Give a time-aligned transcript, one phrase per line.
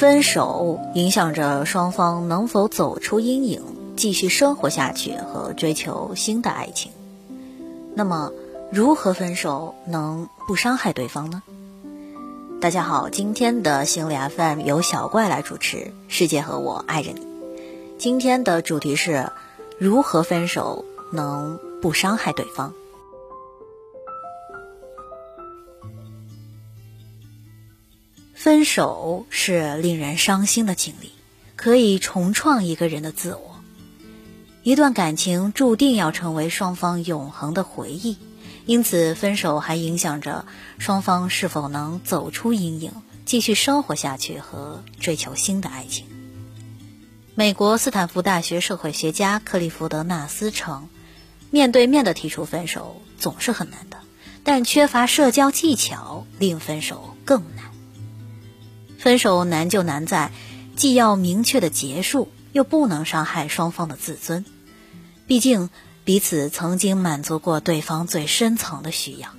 [0.00, 3.62] 分手影响着双方能否走出阴影，
[3.96, 6.90] 继续生活下去和追求新的爱情。
[7.94, 8.32] 那么，
[8.72, 11.42] 如何分手能不伤害对方呢？
[12.62, 17.20] 大家好，今天的心理 FM 由小怪来主持，世界和我爱着你。
[17.98, 19.30] 今天的主题是
[19.78, 22.72] 如何分手能不伤害对方。
[28.42, 31.12] 分手是令人伤心的经历，
[31.56, 33.60] 可以重创一个人的自我。
[34.62, 38.16] 一段感情注定要成为双方永恒的回忆，
[38.64, 40.46] 因此分手还影响着
[40.78, 42.92] 双方是否能走出阴影，
[43.26, 46.06] 继续生活下去和追求新的爱情。
[47.34, 50.88] 美国斯坦福大学社会学家克利福德纳斯称
[51.52, 53.98] ：“面对面的提出分手总是很难的，
[54.44, 57.66] 但缺乏社交技巧令分手更难。”
[59.00, 60.30] 分手难就难在，
[60.76, 64.44] 既要明确的结束，又不能伤害双方的自尊。
[65.26, 65.70] 毕竟
[66.04, 69.30] 彼此曾经满足过对方最深层的需要。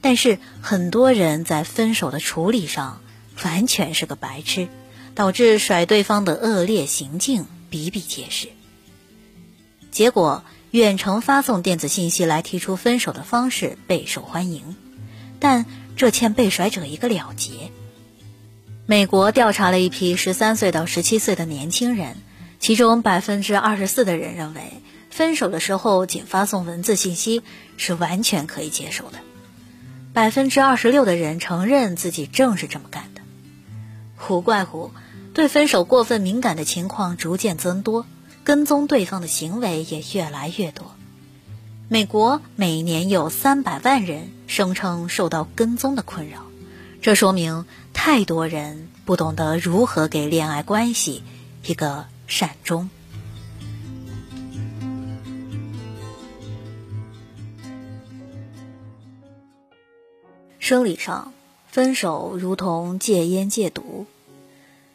[0.00, 3.00] 但是很多人在分手的处理上
[3.44, 4.68] 完全是个白痴，
[5.14, 8.48] 导致甩对方的恶劣行径比比皆是。
[9.92, 10.42] 结果，
[10.72, 14.74] 远程发送电子信息来提出分手的方式备受欢迎，
[15.38, 15.64] 但
[15.96, 17.70] 这欠被甩者一个了结。
[18.90, 22.16] 美国调查了一批十三岁到十七岁的年轻人，
[22.58, 24.80] 其中百分之二十四的人认为，
[25.10, 27.42] 分手的时候仅发送文字信息
[27.76, 29.18] 是完全可以接受的。
[30.14, 33.20] 百分之二十六的人承认自己正是这么干的。
[34.16, 34.90] 胡怪乎，
[35.34, 38.06] 对分手过分敏感的情况逐渐增多，
[38.42, 40.96] 跟踪对方的行为也越来越多。
[41.88, 46.47] 美国每年有三百万人声称受到跟踪的困扰。
[47.00, 51.22] 这说明太多人不懂得如何给恋爱关系
[51.64, 52.90] 一个善终。
[60.58, 61.32] 生理上，
[61.68, 64.06] 分手如同戒烟戒毒。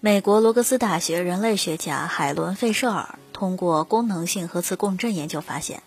[0.00, 5.82] 美国罗格斯大学人类学家海伦·费舍尔通过功能性核磁共振研究发现，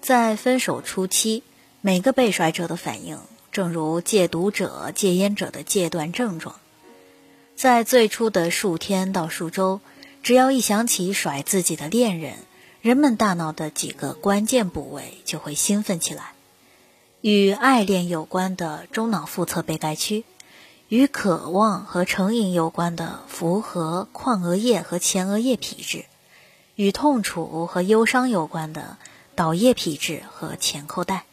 [0.00, 1.42] 在分手初期，
[1.80, 3.18] 每个被甩者的反应。
[3.58, 6.60] 正如戒毒者、戒烟者的戒断症状，
[7.56, 9.80] 在最初的数天到数周，
[10.22, 12.34] 只要一想起甩自己的恋人，
[12.82, 16.34] 人们大脑的几个关键部位就会兴奋起来。
[17.20, 20.24] 与爱恋有关的中脑腹侧被盖区，
[20.86, 26.04] 与渴望和成瘾有关的符合眶额叶和前额叶皮质，
[26.76, 28.98] 与痛楚和忧伤有关的
[29.34, 31.24] 岛叶皮质和前扣带。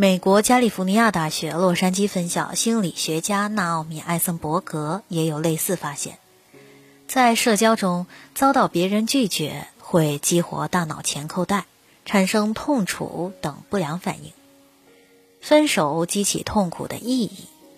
[0.00, 6.16] 美国加利福尼亚大学洛杉矶分校心理学家纳奥米·艾森伯格也有类似发现，
[7.06, 11.66] 在社交中遭到别人拒绝会激活大脑前扣带，
[12.06, 14.32] 产生痛楚等不良反应。
[15.42, 17.32] 分手激起痛苦的意义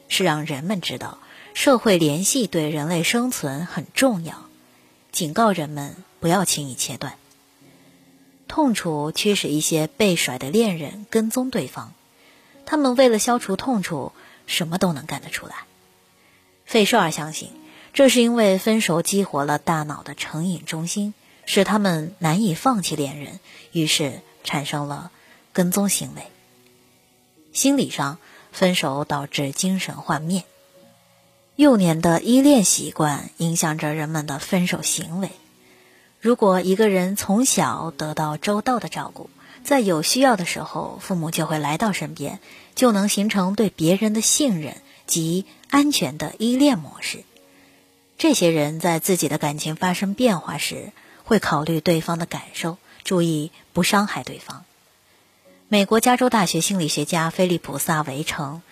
[0.06, 1.19] 是让人们知道
[1.55, 4.44] 社会联系对人类生存很重要，
[5.11, 7.15] 警告人们不要轻易切断。
[8.47, 11.93] 痛楚驱使一些被甩的恋人跟踪对方。
[12.65, 14.12] 他们为了消除痛楚，
[14.47, 15.55] 什么都能干得出来。
[16.65, 17.50] 费舍尔相信，
[17.93, 21.15] 这是因为分手激活了大脑的成瘾中心，
[21.45, 23.41] 使他们难以放弃恋人，
[23.73, 25.11] 于是产生了
[25.53, 26.23] 跟踪行为。
[27.53, 28.19] 心理上，
[28.50, 30.44] 分手导致精神幻灭。
[31.56, 35.31] 幼年的依恋习惯影响着人们的分手行为。
[36.19, 39.29] 如果一个人从小得到周到的照顾，
[39.65, 42.41] 在有需要的时候，父母就会来到身边，
[42.75, 47.25] 就能形成对别人的信任及安全的依恋模式。
[48.19, 50.93] 这些人在自己的感情发生变化时，
[51.25, 54.65] 会考虑对方的感受，注意不伤害对方。
[55.69, 58.62] 美国加州大学心理学家菲利普·萨维称，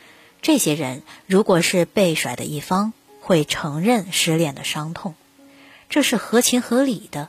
[0.43, 5.15] 这些人如果是被甩的一方，会承认失恋的伤痛，
[5.89, 7.29] 这是合情合理的。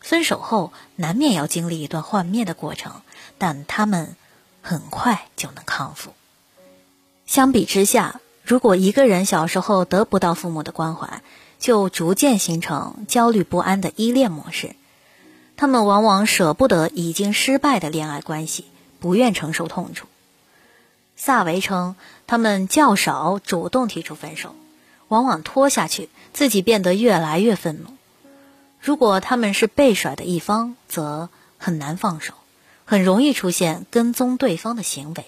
[0.00, 3.02] 分手后难免要经历一段幻灭的过程，
[3.38, 4.16] 但他们
[4.62, 6.12] 很快就能康复。
[7.26, 11.22] 相比之下，如果一个人小时候得不到父母的关怀，
[11.58, 14.74] 就逐渐形成焦虑不安的依恋模式。
[15.56, 18.64] 他们往往舍不得已经失败的恋爱关系，
[18.98, 20.06] 不愿承受痛楚。
[21.16, 21.96] 萨维称，
[22.26, 24.54] 他们较少主动提出分手，
[25.08, 27.94] 往往拖下去，自己变得越来越愤怒。
[28.80, 31.28] 如果他们是被甩的一方，则
[31.58, 32.32] 很难放手，
[32.86, 35.26] 很容易出现跟踪对方的行为。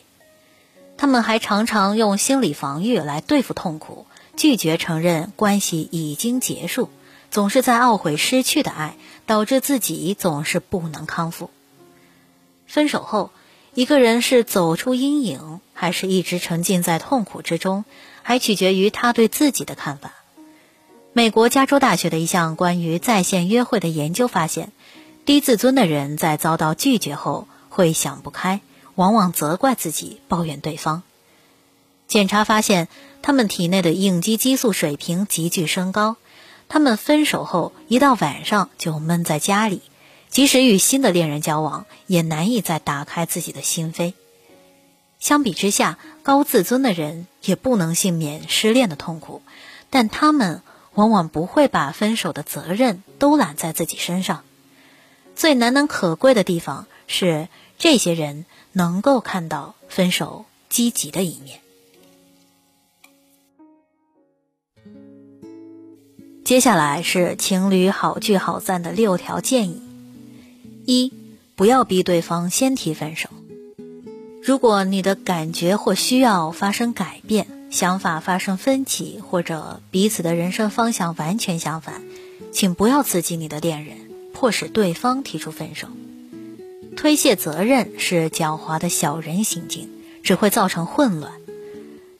[0.97, 4.07] 他们还常常用心理防御来对付痛苦，
[4.37, 6.89] 拒绝承认关系已经结束，
[7.31, 8.97] 总是在懊悔失去的爱，
[9.27, 11.51] 导致自己总是不能康复。
[12.67, 13.31] 分手后，
[13.75, 17.85] 一个人是走出阴影，还是一直沉浸在痛苦之中，
[18.23, 20.13] 还取决于他对自己的看法。
[21.14, 24.73] 美国加州大学的一项关于在线约会的研究发现，
[25.26, 28.62] 低自尊的人在遭到拒绝后会想不开，
[28.94, 31.03] 往往责怪自己，抱怨对方。
[32.09, 32.88] 检查发现，
[33.20, 36.17] 他们体内的应激激素水平急剧升高。
[36.70, 39.82] 他们分手后一到晚上就闷在家里，
[40.31, 44.15] 即使与新的恋人交往，也难以再打开自己的心扉。
[45.19, 49.43] 相比之下，高自尊的人也不能幸免失恋的痛苦，
[49.91, 50.62] 但他们。
[50.94, 54.44] 往往不会把分手的责任都揽在自己身上，
[55.35, 57.49] 最难能可贵的地方是
[57.79, 61.61] 这些人能够看到分手积极的一面。
[66.44, 69.83] 接下来是情侣好聚好散的六条建议：
[70.85, 71.12] 一、
[71.56, 73.31] 不要逼对方先提分手。
[74.43, 77.62] 如果你的感觉或需要发生改变。
[77.73, 82.03] 想法发生分歧，或者彼此的人生方向完全相反，
[82.53, 83.97] 请不要刺激你的恋人，
[84.35, 85.89] 迫使对方提出分手。
[86.99, 89.89] 推卸责任是狡猾的小人行径，
[90.23, 91.33] 只会造成混乱。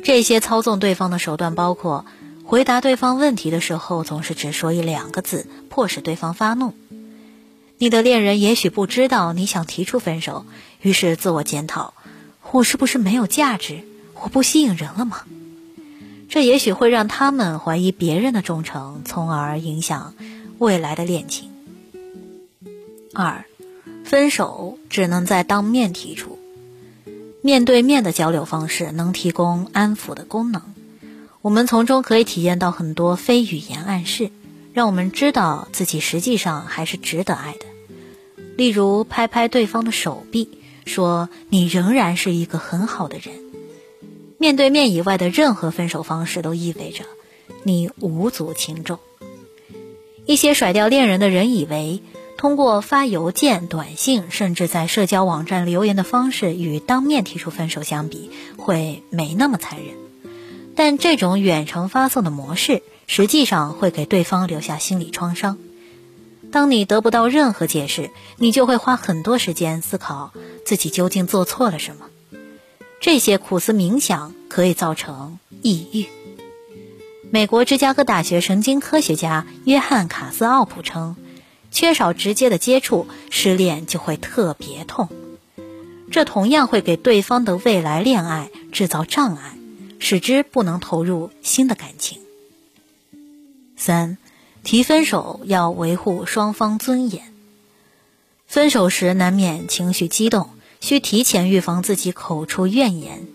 [0.03, 2.07] 这些操纵对方的手段包括：
[2.45, 6.73] 回答对方问题的时候总是只说一两个字，迫使对方发怒。
[7.77, 10.47] 你的恋人也许不知道你想提出分手，
[10.81, 11.93] 于是自我检讨：
[12.53, 13.85] 我是不是没有价值？
[14.15, 15.25] 我不吸引人了吗？
[16.33, 20.15] 这也许会让他们怀疑别人的忠诚，从而影响
[20.57, 21.51] 未来的恋情。
[23.13, 23.45] 二，
[24.03, 26.39] 分手只能在当面提出，
[27.43, 30.63] 面对面的交流方式能提供安抚的功能，
[31.43, 34.31] 我们从中可以体验到很多非语言暗示，
[34.73, 37.67] 让我们知道自己实际上还是值得爱的。
[38.57, 40.49] 例如，拍拍对方的手臂，
[40.87, 43.35] 说你仍然是一个很好的人。
[44.43, 47.05] 面对面以外的任何分手方式都意味着
[47.63, 48.99] 你无足轻重。
[50.27, 52.03] 一些甩掉恋人的人以为，
[52.37, 59.95] 通过发邮件、短信，甚至在社交网站留言的方式与当面提出分手相比，会没那么残忍。
[60.75, 65.57] 但这种远程发送的模式，实际上会给对方留下心理创伤。
[66.51, 70.33] 当你得不到任何解释，你就会花很多时间思考
[70.67, 72.07] 自己究竟做错了什么。
[73.03, 76.07] 这些苦思冥想可以造成抑郁。
[77.33, 81.17] 美国芝加哥大学神经科学家约翰·卡斯奥普称，
[81.73, 85.09] 缺少直接的接触，失恋就会特别痛。
[86.13, 89.57] 这同样会给对方的未来恋爱制造障碍，
[89.99, 92.21] 使之不能投入新的感情。
[93.77, 94.17] 三，
[94.63, 97.35] 提分手要维护双方尊严。
[98.47, 100.51] 分手时难免情绪激动。
[100.83, 103.29] 需提前预防自己口出怨言，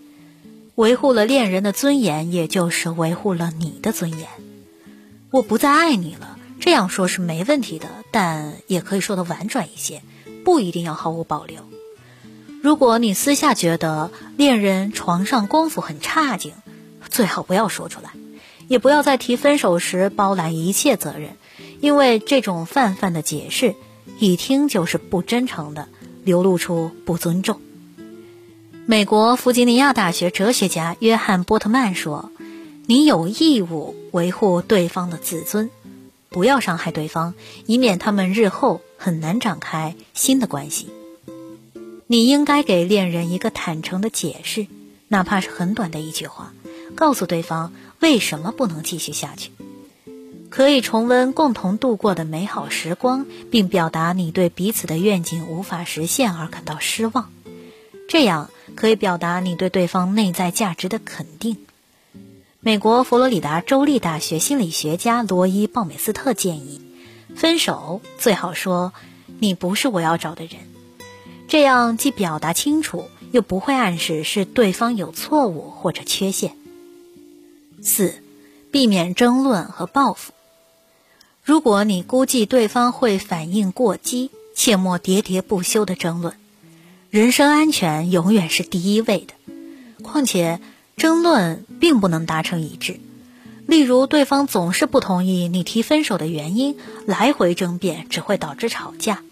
[0.75, 4.27] 维护了恋人的尊严，也就是维护了你的尊严。
[5.31, 10.01] 我不再爱你了，这样说是没问题的，但也可以说的婉转一些，
[10.43, 11.61] 不一定要毫无保留。
[12.61, 16.51] 如果你私下觉得恋人床上功夫很差劲，
[17.09, 18.09] 最好不要说出来，
[18.67, 21.37] 也不要在提分手时包揽一切责任，
[21.79, 23.73] 因为这种泛泛的解释，
[24.19, 25.87] 一听就是不真诚的。
[26.27, 27.61] 流露出不尊重。
[28.85, 32.31] 美国弗吉尼亚大学哲学家约翰·波特曼说
[32.85, 35.69] ：“你有义务维护对方的自尊，
[36.27, 37.33] 不要伤害对方，
[37.65, 40.89] 以免他们日后很难展开新的关系。
[42.07, 44.67] 你应该给恋人一个坦诚的解释，
[45.07, 46.51] 哪怕是很短的一句话，
[46.93, 49.51] 告诉对方为什么不能继续下去。”
[50.57, 57.31] 可以重温共同度过的美好时光，并表达你对彼此的愿景无法实现而感到失望，
[58.09, 61.57] 这样可以表达你对对方内在价值的肯定。
[62.59, 66.81] 美国佛罗里达州立大学心理学家罗伊·鲍美斯特建议，
[67.35, 68.93] 分手最好说
[69.37, 70.53] “你不是我要找的人”，
[71.47, 76.53] 这样既表达清楚，又不会暗示是对方有错误或者缺陷。
[77.83, 78.15] 四，
[78.71, 80.33] 避免争论和报复。
[81.47, 86.33] 如果你估计对方会反应过激，切莫喋喋不休的争论。
[87.09, 89.33] 人身安全永远是第一位的。
[90.03, 90.59] 况且，
[90.97, 92.99] 争论并不能达成一致。
[93.65, 96.75] 例如，对方总是不同意你提分手的原因，
[97.05, 99.23] 来回争辩只会导致吵架。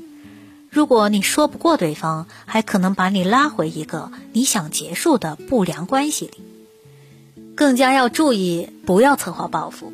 [0.69, 7.45] 如果你说不过对方，还可能把你拉回一个你想结束的不良关系里。
[7.55, 9.91] 更加要注意不要策划报复，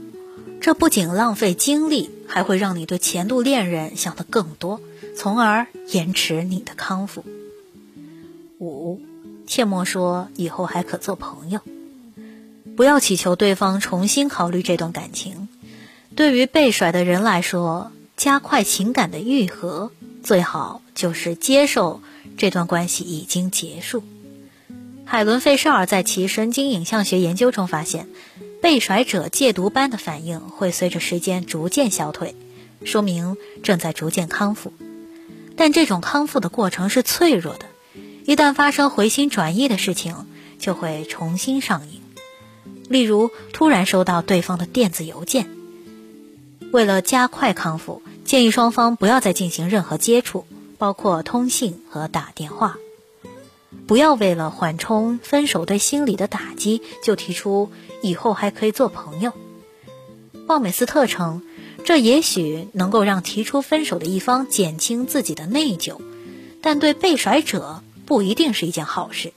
[0.62, 4.80] 这不仅浪费精力，还会让你对前度恋人想得更多，
[5.18, 7.26] 从而延迟你的康复。
[8.60, 9.02] 五，
[9.48, 11.62] 切莫说以后还可做朋友，
[12.78, 15.48] 不要祈求对方重新考虑这段感情。
[16.16, 19.92] 对于被甩的人来说，加快情感的愈合，
[20.22, 22.02] 最好就是接受
[22.38, 24.04] 这段关系已经结束。
[25.06, 28.08] 海伦·费舍尔在其神经影像学研究中发现，
[28.62, 32.36] 被甩者戒毒般的反应会随着时间逐渐消退，
[32.86, 34.72] 说明正在逐渐康复。
[35.58, 37.66] 但这种康复的过程是脆弱的，
[38.26, 40.28] 一旦发生回心转意的事情，
[40.60, 42.02] 就会重新上瘾。
[42.88, 45.50] 例如，突然收到对方的电子邮件。
[46.72, 50.46] 为了加快康复，建议双方不要再进行任何接触，
[50.78, 52.78] 包括通信和打电话。
[53.88, 59.34] 不要为了缓冲分手对心理的打击，就提出以后还可以做朋友。
[60.48, 61.42] 鲍美斯特称，
[61.86, 65.98] 这也许能够让提出分手的一方减轻自己的内疚，
[66.62, 69.34] 但对被甩者不一定是一件好事，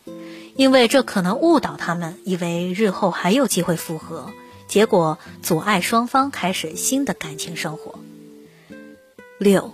[0.56, 4.30] 因为这可能误导他们，以为日后还有机会复合，
[4.66, 7.98] 结果阻碍双方开始新的感情生活。
[9.38, 9.72] 六，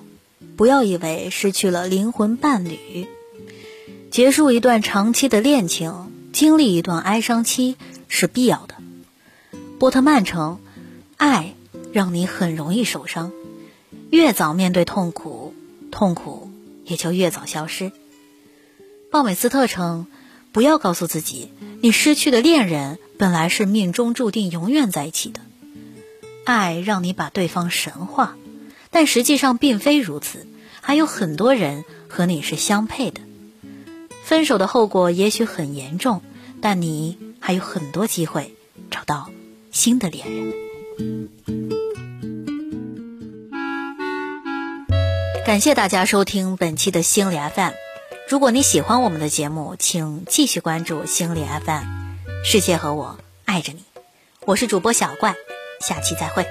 [0.56, 3.06] 不要以为失去了灵魂伴侣。
[4.10, 7.76] 结束一段长期的恋情，经历一段哀伤期
[8.08, 8.74] 是必要的。
[9.80, 10.58] 波特曼称，
[11.16, 11.54] 爱
[11.90, 13.32] 让你很容易受伤，
[14.10, 15.54] 越早面对痛苦，
[15.90, 16.50] 痛苦
[16.84, 17.90] 也就越早消失。
[19.10, 20.06] 鲍美斯特称，
[20.52, 21.48] 不要告诉自己，
[21.80, 25.40] 你失去的恋人本来是命中注定永远在一起的。
[26.44, 28.36] 爱让你把对方神化，
[28.90, 30.46] 但实际上并非如此，
[30.82, 33.22] 还有很多人和你是相配的。
[34.24, 36.20] 分手的后果也许很严重，
[36.60, 38.54] 但你还有很多机会
[38.90, 39.30] 找到
[39.70, 40.52] 新的恋人。
[45.46, 47.72] 感谢大家收听本期的心理 FM。
[48.28, 51.84] 如果你喜欢我们的节目，请继续关注心理 FM。
[52.44, 53.82] 世界和我爱着你，
[54.46, 55.34] 我是主播小怪，
[55.80, 56.46] 下期再会。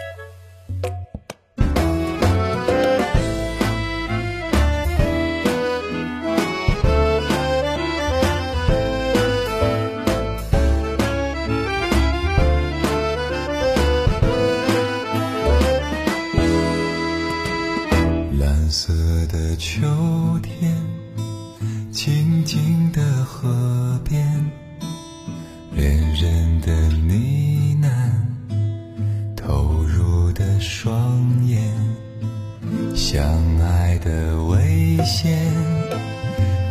[33.11, 33.25] 相
[33.59, 35.35] 爱的危险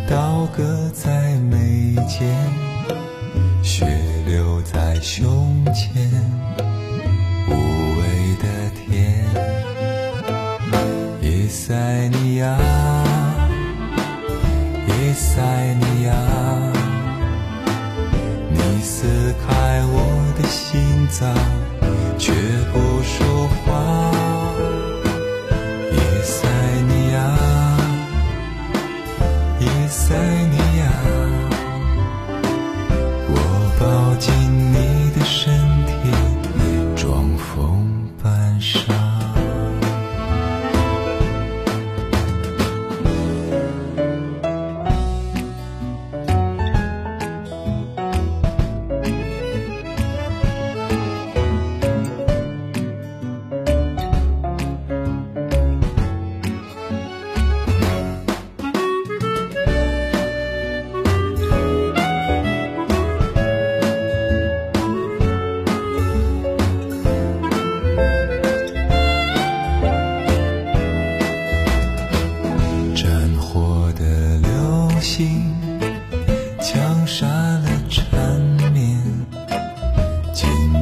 [0.08, 2.32] 刀割在眉间，
[3.60, 3.84] 血
[4.24, 6.08] 流在胸前，
[7.48, 7.50] 无
[7.98, 8.02] 畏
[8.36, 9.26] 的天，
[11.22, 11.74] 叶塞
[12.10, 12.56] 尼亚，
[14.86, 16.14] 叶塞尼亚，
[18.52, 21.34] 你撕开我的心脏，
[22.16, 22.32] 却
[22.72, 24.27] 不说话。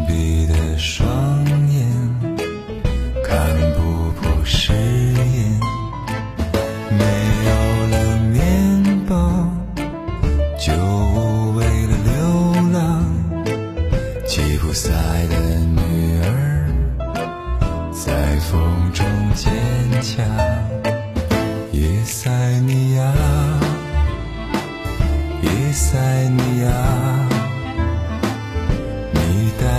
[0.07, 1.26] 笔的双。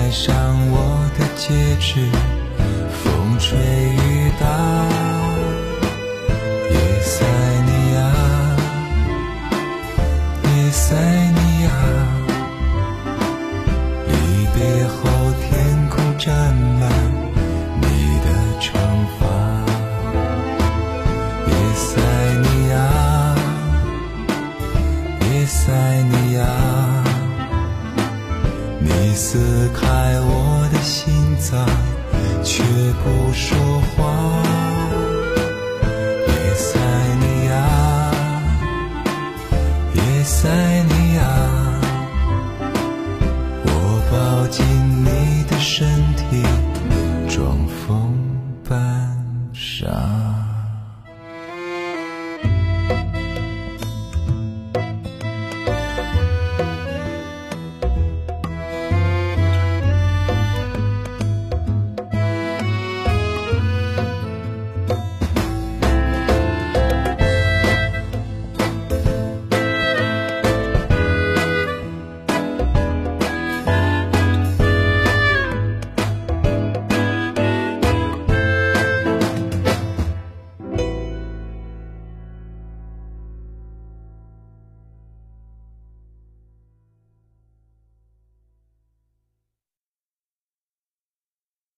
[0.08, 0.34] 戴上
[0.72, 2.10] 我的戒指
[2.90, 5.07] 风吹雨打
[31.50, 31.58] 在，
[32.44, 32.62] 却
[33.04, 33.58] 不说
[33.96, 34.37] 话。